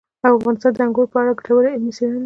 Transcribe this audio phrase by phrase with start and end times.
[0.37, 2.19] افغانستان د انګورو په اړه ګټورې علمي څېړنې لري.